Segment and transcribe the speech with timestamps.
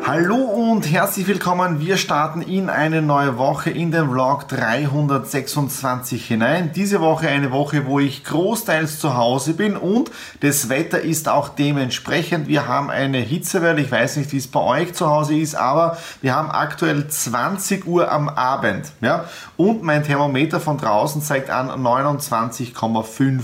[0.00, 1.78] Hallo und herzlich willkommen.
[1.78, 6.72] Wir starten in eine neue Woche in den Vlog 326 hinein.
[6.74, 10.10] Diese Woche eine Woche, wo ich großteils zu Hause bin und
[10.40, 12.48] das Wetter ist auch dementsprechend.
[12.48, 13.82] Wir haben eine Hitzewelle.
[13.82, 17.86] Ich weiß nicht, wie es bei euch zu Hause ist, aber wir haben aktuell 20
[17.86, 18.90] Uhr am Abend.
[19.02, 19.26] Ja?
[19.56, 23.42] Und mein Thermometer von draußen zeigt an 29,5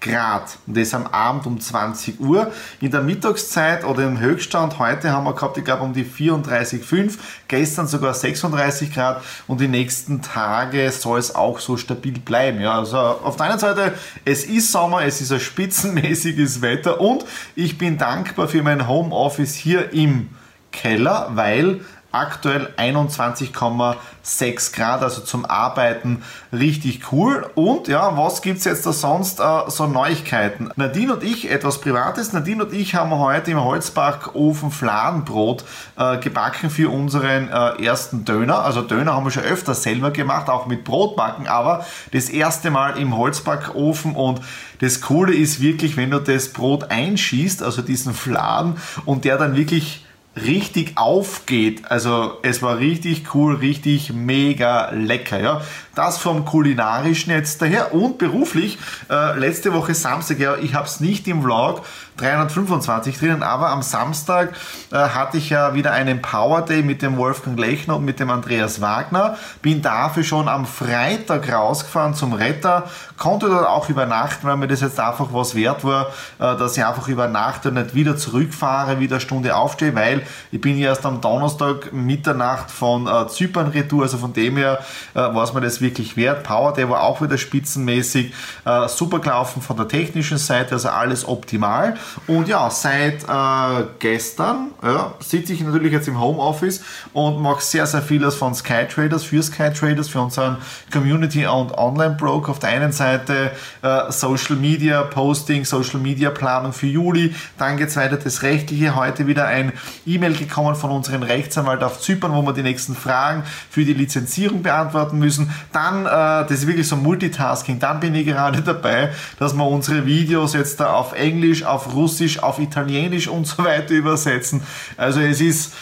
[0.00, 0.58] Grad.
[0.66, 2.52] Und das am Abend um 20 Uhr.
[2.80, 7.14] In der Mittagszeit oder im Höchststand heute haben wir gehabt, ich glaube um die 34,5,
[7.48, 12.60] gestern sogar 36 Grad und die nächsten Tage soll es auch so stabil bleiben.
[12.60, 17.24] Ja, also auf der einen Seite, es ist Sommer, es ist ein spitzenmäßiges Wetter und
[17.54, 20.30] ich bin dankbar für mein Homeoffice hier im
[20.72, 21.80] Keller, weil
[22.16, 27.48] aktuell 21,6 Grad, also zum Arbeiten richtig cool.
[27.54, 30.70] Und ja, was gibt es jetzt da sonst äh, so Neuigkeiten?
[30.76, 35.64] Nadine und ich, etwas Privates, Nadine und ich haben heute im Holzbackofen Fladenbrot
[35.98, 38.64] äh, gebacken für unseren äh, ersten Döner.
[38.64, 42.98] Also Döner haben wir schon öfter selber gemacht, auch mit Brotbacken, aber das erste Mal
[42.98, 44.40] im Holzbackofen und
[44.80, 49.56] das Coole ist wirklich, wenn du das Brot einschießt, also diesen Fladen und der dann
[49.56, 50.05] wirklich
[50.36, 51.90] richtig aufgeht.
[51.90, 55.40] Also es war richtig cool, richtig mega lecker.
[55.40, 55.60] Ja.
[55.94, 58.78] Das vom kulinarischen jetzt daher und beruflich.
[59.08, 61.82] Äh, letzte Woche Samstag, ja, ich habe es nicht im Vlog
[62.18, 64.54] 325 drinnen, aber am Samstag
[64.90, 68.30] äh, hatte ich ja wieder einen Power Day mit dem Wolfgang Lechner und mit dem
[68.30, 69.36] Andreas Wagner.
[69.62, 72.84] Bin dafür schon am Freitag rausgefahren zum Retter,
[73.16, 76.84] konnte dort auch übernachten, weil mir das jetzt einfach was wert war, äh, dass ich
[76.84, 81.20] einfach übernachte und nicht wieder zurückfahre, wieder eine Stunde aufstehe, weil ich bin erst am
[81.20, 84.78] Donnerstag Mitternacht von äh, Zypern retour, also von dem her
[85.14, 86.42] äh, war es mir das wirklich wert.
[86.42, 88.32] Power Day war auch wieder spitzenmäßig,
[88.64, 91.96] äh, super gelaufen von der technischen Seite, also alles optimal.
[92.26, 97.86] Und ja, seit äh, gestern ja, sitze ich natürlich jetzt im Homeoffice und mache sehr,
[97.86, 100.58] sehr vieles von Skytraders für Skytraders, für unseren
[100.92, 102.52] Community- und Online-Broker.
[102.52, 103.50] Auf der einen Seite
[103.82, 107.34] äh, Social Media Posting, Social Media Planung für Juli.
[107.58, 108.94] Dann geht es weiter das Rechtliche.
[108.94, 109.72] Heute wieder ein
[110.16, 114.62] E-Mail gekommen von unserem Rechtsanwalt auf Zypern, wo wir die nächsten Fragen für die Lizenzierung
[114.62, 115.50] beantworten müssen.
[115.72, 116.08] Dann, äh,
[116.48, 117.78] das ist wirklich so Multitasking.
[117.78, 122.42] Dann bin ich gerade dabei, dass wir unsere Videos jetzt da auf Englisch, auf Russisch,
[122.42, 124.62] auf Italienisch und so weiter übersetzen.
[124.96, 125.72] Also es ist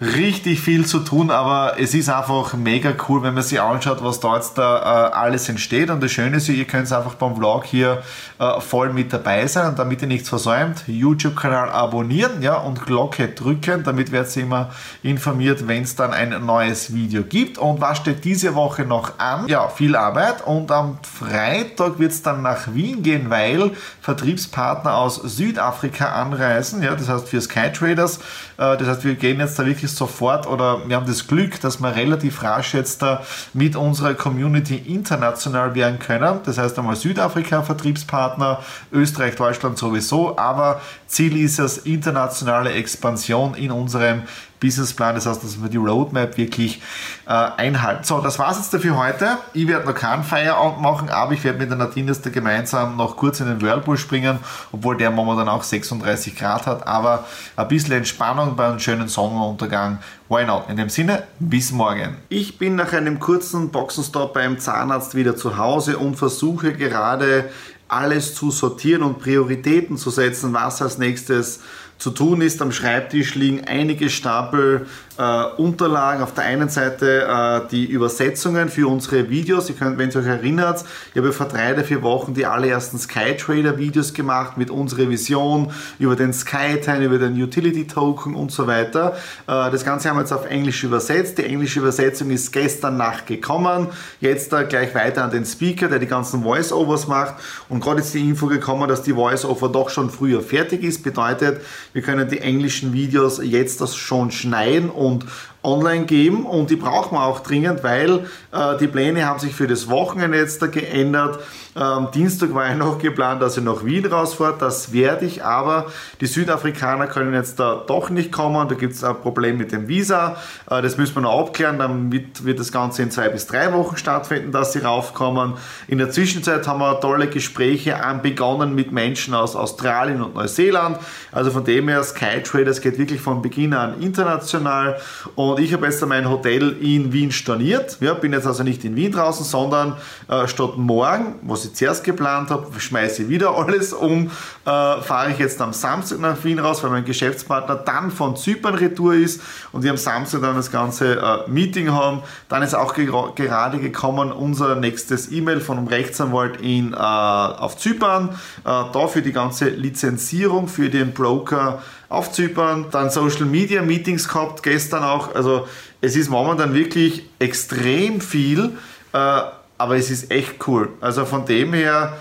[0.00, 4.20] richtig viel zu tun, aber es ist einfach mega cool, wenn man sich anschaut, was
[4.20, 5.88] da jetzt da äh, alles entsteht.
[5.88, 8.02] Und das Schöne ist, ihr könnt es einfach beim Vlog hier
[8.38, 13.28] äh, voll mit dabei sein und damit ihr nichts versäumt, YouTube-Kanal abonnieren ja, und Glocke
[13.28, 14.70] drücken, damit werdet ihr immer
[15.02, 17.56] informiert, wenn es dann ein neues Video gibt.
[17.56, 19.48] Und was steht diese Woche noch an?
[19.48, 23.70] Ja, viel Arbeit und am Freitag wird es dann nach Wien gehen, weil
[24.02, 28.18] Vertriebspartner aus Südafrika anreisen, ja, das heißt für Skytraders.
[28.58, 31.60] Äh, das heißt, wir gehen jetzt da wirklich wirklich sofort oder wir haben das Glück,
[31.60, 33.22] dass wir relativ rasch jetzt da
[33.54, 36.40] mit unserer Community international werden können.
[36.44, 38.60] Das heißt einmal Südafrika Vertriebspartner,
[38.92, 44.22] Österreich, Deutschland sowieso, aber Ziel ist es internationale Expansion in unserem
[44.60, 45.14] Businessplan.
[45.14, 46.80] Das heißt, dass wir die Roadmap wirklich
[47.26, 48.04] äh, einhalten.
[48.04, 49.38] So, das war es jetzt dafür heute.
[49.52, 53.16] Ich werde noch keinen Feierabend machen, aber ich werde mit der Nadine jetzt gemeinsam noch
[53.16, 54.38] kurz in den Whirlpool springen,
[54.72, 56.86] obwohl der momentan auch 36 Grad hat.
[56.86, 59.98] Aber ein bisschen Entspannung bei einem schönen Sonnenuntergang.
[60.28, 60.64] Why not?
[60.68, 62.16] In dem Sinne, bis morgen.
[62.28, 67.50] Ich bin nach einem kurzen Boxenstopp beim Zahnarzt wieder zu Hause und versuche gerade
[67.88, 71.60] alles zu sortieren und Prioritäten zu setzen, was als nächstes
[71.98, 72.60] zu tun ist.
[72.62, 74.86] Am Schreibtisch liegen einige Stapel
[75.18, 76.22] äh, Unterlagen.
[76.22, 79.68] Auf der einen Seite äh, die Übersetzungen für unsere Videos.
[79.68, 82.98] Ihr könnt, wenn ihr euch erinnert, ich habe vor drei oder vier Wochen die allerersten
[82.98, 88.66] Skytrader Videos gemacht mit unserer Vision über den Skytime, über den Utility Token und so
[88.66, 89.16] weiter.
[89.46, 91.38] Äh, das Ganze haben wir jetzt auf Englisch übersetzt.
[91.38, 93.88] Die englische Übersetzung ist gestern Nacht gekommen.
[94.20, 97.36] Jetzt äh, gleich weiter an den Speaker, der die ganzen Voice-Overs macht.
[97.68, 101.02] Und gerade ist die Info gekommen, dass die Voice-Over doch schon früher fertig ist.
[101.02, 101.60] Bedeutet,
[101.96, 105.24] wir können die englischen Videos jetzt das schon schneiden und
[105.62, 109.66] online geben und die brauchen wir auch dringend, weil äh, die Pläne haben sich für
[109.66, 111.38] das Wochenende jetzt da geändert.
[111.76, 114.62] Ähm, Dienstag war ja noch geplant, dass ich nach Wien rausfahrt.
[114.62, 115.86] Das werde ich, aber
[116.20, 118.68] die Südafrikaner können jetzt da doch nicht kommen.
[118.68, 120.36] Da gibt es ein Problem mit dem Visa.
[120.70, 121.78] Äh, das müssen wir noch abklären.
[121.78, 125.54] Damit wird das Ganze in zwei bis drei Wochen stattfinden, dass sie raufkommen.
[125.88, 130.98] In der Zwischenzeit haben wir tolle Gespräche begonnen mit Menschen aus Australien und Neuseeland.
[131.32, 134.98] Also von dem her, Skytraders geht wirklich von Beginn an international
[135.34, 137.98] und Und ich habe jetzt mein Hotel in Wien storniert.
[138.00, 139.96] Ja, bin jetzt also nicht in Wien draußen, sondern
[140.28, 144.30] äh, statt morgen, was ich zuerst geplant habe, schmeiße ich wieder alles um, äh,
[144.64, 149.14] fahre ich jetzt am Samstag nach Wien raus, weil mein Geschäftspartner dann von Zypern retour
[149.14, 149.40] ist
[149.72, 152.22] und wir am Samstag dann das ganze äh, Meeting haben.
[152.48, 157.76] Dann ist auch ge gerade gekommen unser nächstes E-Mail von einem Rechtsanwalt in, äh, auf
[157.76, 158.30] Zypern,
[158.64, 164.62] äh, dafür die ganze Lizenzierung für den Broker auf Zypern, dann Social Media Meetings gehabt,
[164.62, 165.34] gestern auch.
[165.34, 165.66] Also
[166.00, 168.76] es ist momentan wirklich extrem viel,
[169.12, 169.40] äh,
[169.78, 170.90] aber es ist echt cool.
[171.00, 172.16] Also von dem her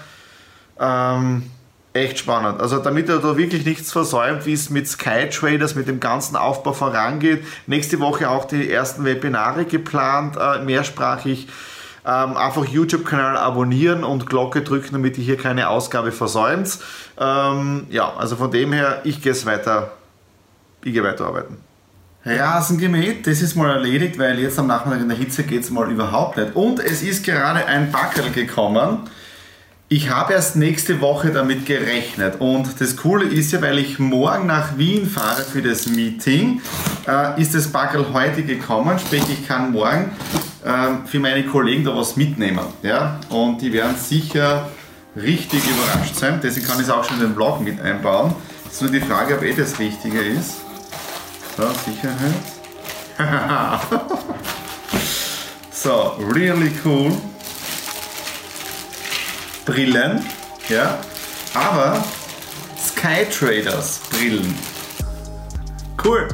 [0.79, 1.43] ähm,
[1.93, 2.59] echt spannend.
[2.61, 6.35] Also damit ihr da wirklich nichts versäumt, wie es mit Sky Traders, mit dem ganzen
[6.35, 7.45] Aufbau vorangeht.
[7.67, 11.47] Nächste Woche auch die ersten Webinare geplant, äh, mehrsprachig.
[12.07, 16.77] Ähm, einfach YouTube-Kanal abonnieren und Glocke drücken, damit ihr hier keine Ausgabe versäumt.
[17.19, 19.91] Ähm, ja, also von dem her, ich gehe es weiter,
[20.83, 21.57] ich gehe weiterarbeiten.
[22.25, 25.69] Rasen gemäht, das ist mal erledigt, weil jetzt am Nachmittag in der Hitze geht es
[25.69, 26.55] mal überhaupt nicht.
[26.55, 29.01] Und es ist gerade ein Backel gekommen.
[29.89, 34.47] Ich habe erst nächste Woche damit gerechnet und das Coole ist ja, weil ich morgen
[34.47, 36.59] nach Wien fahre für das Meeting,
[37.07, 40.09] äh, ist das Backel heute gekommen, sprich ich kann morgen
[40.63, 42.65] äh, für meine Kollegen da was mitnehmen.
[42.81, 43.19] Ja?
[43.29, 44.67] Und die werden sicher
[45.15, 48.33] richtig überrascht sein, deswegen kann ich es auch schon in den Vlog mit einbauen.
[48.65, 50.64] Es ist nur die Frage, ob eh das Richtige ist.
[51.55, 52.35] So, Sicherheit.
[55.71, 57.13] so, really cool.
[59.65, 60.25] Brillen,
[60.67, 60.99] ja,
[61.53, 62.03] aber
[62.77, 64.53] Skytraders Brillen.
[66.03, 66.27] Cool.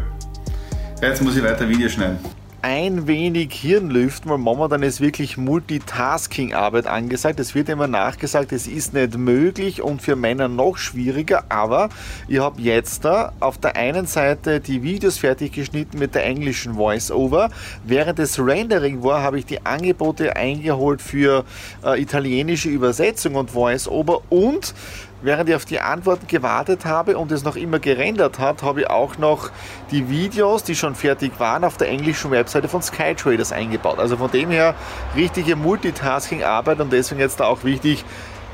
[1.01, 2.30] Jetzt muss ich weiter Video schneiden
[2.61, 7.39] ein wenig Hirnlüften, weil momentan ist wirklich Multitasking-Arbeit angesagt.
[7.39, 11.89] Es wird immer nachgesagt, es ist nicht möglich und für Männer noch schwieriger, aber
[12.27, 16.75] ich habe jetzt da auf der einen Seite die Videos fertig geschnitten mit der englischen
[16.75, 17.49] Voice-Over.
[17.83, 21.45] Während des Rendering war, habe ich die Angebote eingeholt für
[21.83, 24.73] äh, italienische Übersetzung und Voice-Over und
[25.23, 28.89] Während ich auf die Antworten gewartet habe und es noch immer gerendert hat, habe ich
[28.89, 29.51] auch noch
[29.91, 33.99] die Videos, die schon fertig waren, auf der englischen Webseite von Skytraders eingebaut.
[33.99, 34.73] Also von dem her
[35.15, 38.03] richtige Multitasking-Arbeit und deswegen jetzt da auch wichtig,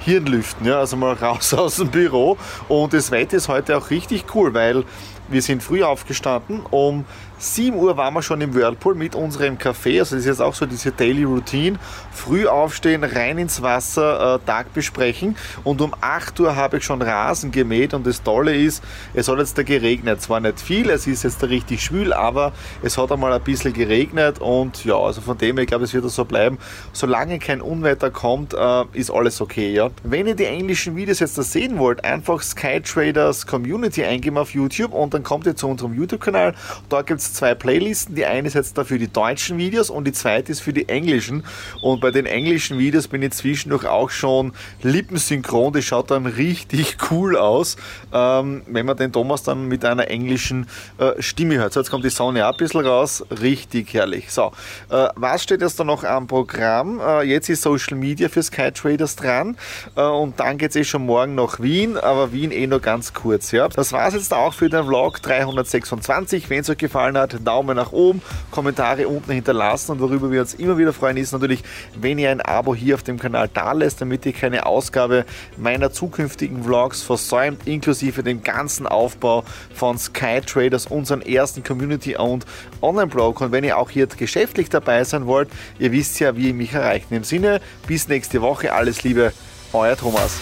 [0.01, 2.37] Hirnlüften, ja, also mal raus aus dem Büro.
[2.67, 4.83] Und das Wetter ist heute auch richtig cool, weil
[5.29, 6.61] wir sind früh aufgestanden.
[6.69, 7.05] Um
[7.39, 9.99] 7 Uhr waren wir schon im Whirlpool mit unserem Kaffee.
[9.99, 11.77] Also das ist jetzt auch so diese Daily Routine.
[12.11, 15.35] Früh aufstehen, rein ins Wasser, äh, Tag besprechen.
[15.63, 17.93] Und um 8 Uhr habe ich schon Rasen gemäht.
[17.93, 20.21] Und das Tolle ist, es hat jetzt da geregnet.
[20.21, 23.73] Zwar nicht viel, es ist jetzt da richtig schwül, aber es hat einmal ein bisschen
[23.73, 24.39] geregnet.
[24.39, 26.57] Und ja, also von dem her, ich glaube, es wird so bleiben.
[26.91, 29.71] Solange kein Unwetter kommt, äh, ist alles okay.
[29.71, 29.91] Ja?
[30.03, 34.93] Wenn ihr die englischen Videos jetzt da sehen wollt, einfach Skytraders Community eingeben auf YouTube
[34.93, 36.55] und dann kommt ihr zu unserem YouTube-Kanal.
[36.89, 38.15] Da gibt es zwei Playlisten.
[38.15, 40.89] Die eine ist jetzt da für die deutschen Videos und die zweite ist für die
[40.89, 41.43] englischen.
[41.81, 44.53] Und bei den englischen Videos bin ich zwischendurch auch schon
[44.83, 45.73] lippensynchron.
[45.73, 47.77] Das schaut dann richtig cool aus,
[48.13, 51.73] ähm, wenn man den Thomas dann mit einer englischen äh, Stimme hört.
[51.73, 53.25] So, jetzt kommt die Sonne auch ein bisschen raus.
[53.41, 54.31] Richtig herrlich.
[54.31, 54.51] So,
[54.89, 56.99] äh, was steht jetzt da noch am Programm?
[56.99, 59.57] Äh, jetzt ist Social Media für Sky Traders dran
[59.95, 63.13] äh, und dann geht es eh schon morgen nach Wien, aber Wien eh nur ganz
[63.13, 63.51] kurz.
[63.51, 63.67] Ja.
[63.69, 64.97] Das war es jetzt auch für den Vlog.
[64.97, 66.49] Vlog 326.
[66.49, 68.21] Wenn es euch gefallen hat, Daumen nach oben,
[68.51, 71.63] Kommentare unten hinterlassen und worüber wir uns immer wieder freuen ist natürlich,
[71.99, 75.25] wenn ihr ein Abo hier auf dem Kanal da lässt, damit ihr keine Ausgabe
[75.57, 79.43] meiner zukünftigen Vlogs versäumt, inklusive dem ganzen Aufbau
[79.73, 82.45] von Sky Traders, unseren ersten Community-owned
[82.81, 83.41] Online-Blog.
[83.41, 85.49] Und wenn ihr auch hier geschäftlich dabei sein wollt,
[85.79, 87.07] ihr wisst ja, wie ihr mich erreicht.
[87.11, 89.33] Im Sinne, bis nächste Woche, alles Liebe,
[89.73, 90.39] euer Thomas.